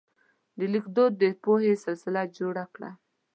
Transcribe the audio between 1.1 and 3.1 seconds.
د پوهې سلسله جوړه کړه.